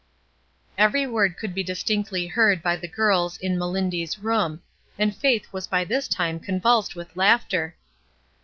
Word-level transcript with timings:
Every 0.79 1.05
word 1.05 1.37
could 1.37 1.53
be 1.53 1.61
distinctly 1.61 2.25
heard 2.25 2.63
by 2.63 2.75
the 2.75 2.87
girls 2.87 3.37
in" 3.37 3.59
Melindy's 3.59 4.17
room," 4.17 4.63
and 4.97 5.15
Faith 5.15 5.53
was 5.53 5.67
by 5.67 5.83
this 5.85 6.07
time 6.07 6.39
convulsed 6.39 6.95
with 6.95 7.15
laughter. 7.15 7.75